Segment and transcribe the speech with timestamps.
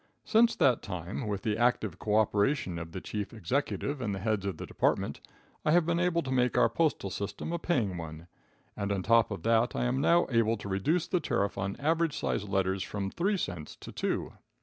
[0.25, 4.47] Since that time, with the active co operation of the chief executive and the heads
[4.47, 5.21] of the department,
[5.63, 8.25] I have been able to make our postal system a paying one,
[8.75, 12.17] and on top of that I am now able to reduce the tariff on average
[12.17, 14.33] sized letters from three cents to two.